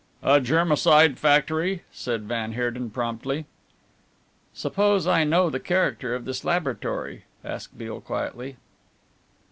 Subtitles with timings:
[0.23, 3.45] "A germicide factory," said van Heerden promptly.
[4.51, 8.55] "Suppose I know the character of this laboratory?" asked Beale quietly.